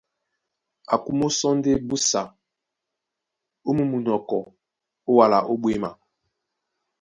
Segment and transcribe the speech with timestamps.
[0.93, 2.21] A kumó sɔ́ ndé busa
[3.67, 4.37] ó mú munɔkɔ
[5.07, 5.89] ó wala ó ɓwěma.